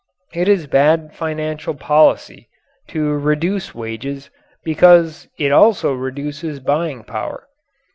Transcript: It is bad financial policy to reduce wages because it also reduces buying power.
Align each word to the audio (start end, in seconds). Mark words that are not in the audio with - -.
It 0.33 0.49
is 0.49 0.65
bad 0.65 1.13
financial 1.13 1.75
policy 1.75 2.49
to 2.87 3.11
reduce 3.15 3.75
wages 3.75 4.31
because 4.63 5.27
it 5.37 5.51
also 5.51 5.93
reduces 5.93 6.59
buying 6.59 7.03
power. 7.03 7.47